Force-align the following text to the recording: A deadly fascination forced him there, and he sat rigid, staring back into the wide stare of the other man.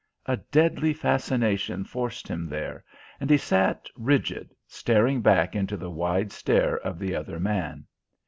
A 0.25 0.35
deadly 0.35 0.95
fascination 0.95 1.83
forced 1.83 2.27
him 2.27 2.47
there, 2.49 2.83
and 3.19 3.29
he 3.29 3.37
sat 3.37 3.85
rigid, 3.95 4.49
staring 4.65 5.21
back 5.21 5.55
into 5.55 5.77
the 5.77 5.91
wide 5.91 6.31
stare 6.31 6.79
of 6.79 6.97
the 6.97 7.13
other 7.13 7.39
man. 7.39 7.85